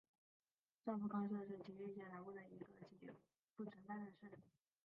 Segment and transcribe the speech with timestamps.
[0.83, 2.65] 上福冈市是崎玉县南部的一个
[2.99, 3.07] 已
[3.55, 4.31] 不存在的市。